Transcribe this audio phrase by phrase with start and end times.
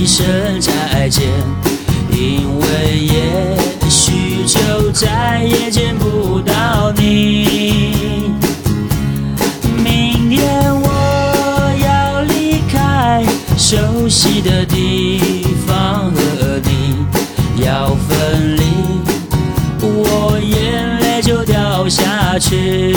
[0.00, 0.24] 一声
[0.58, 1.28] 再见，
[2.10, 8.32] 因为也许就再也见不到你。
[9.84, 13.22] 明天我要离开
[13.58, 16.96] 熟悉的地方，和你
[17.62, 18.62] 要分离，
[19.82, 22.96] 我眼泪就掉下去。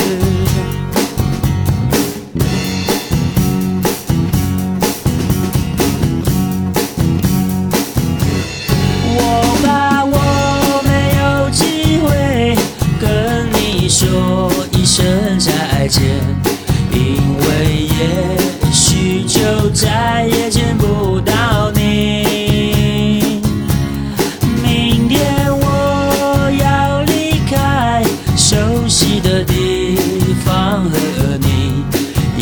[28.91, 29.95] 熟悉的地
[30.43, 31.81] 方，和你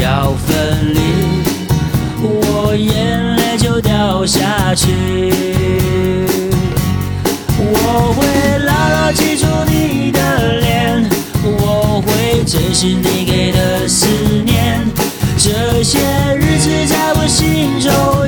[0.02, 1.00] 要分离，
[2.24, 4.88] 我眼泪就掉下去。
[7.60, 11.08] 我会牢牢记住你的脸，
[11.44, 14.08] 我会珍惜你给的思
[14.44, 14.90] 念。
[15.38, 16.00] 这些
[16.36, 18.28] 日子在我心中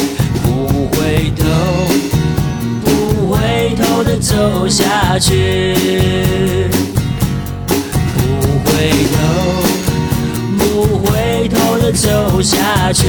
[4.21, 5.73] 走下去。
[7.67, 8.21] 不
[8.63, 9.19] 回头，
[10.57, 10.61] 不
[10.99, 13.07] 回头的走下去。